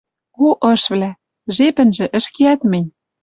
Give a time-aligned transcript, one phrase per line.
[0.45, 1.11] О ышвлӓ,
[1.55, 2.89] жепӹнжӹ ӹшкеӓт мӹнь